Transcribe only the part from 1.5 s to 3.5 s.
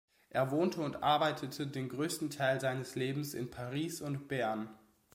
den grössten Teil seines Lebens